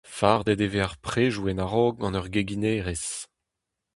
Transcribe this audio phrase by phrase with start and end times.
[0.15, 3.05] Fardet e vez ar predoù en a-raok gant ur geginerez.